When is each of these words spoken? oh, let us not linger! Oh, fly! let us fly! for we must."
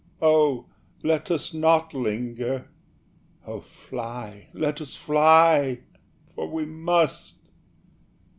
oh, 0.23 0.65
let 1.03 1.29
us 1.29 1.53
not 1.53 1.93
linger! 1.93 2.67
Oh, 3.45 3.59
fly! 3.59 4.47
let 4.51 4.81
us 4.81 4.95
fly! 4.95 5.81
for 6.33 6.47
we 6.49 6.65
must." 6.65 7.35